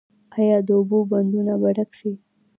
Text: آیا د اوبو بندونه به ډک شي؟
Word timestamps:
آیا 0.37 0.57
د 0.67 0.69
اوبو 0.77 0.97
بندونه 1.11 1.53
به 1.61 1.69
ډک 1.75 1.91
شي؟ 1.99 2.11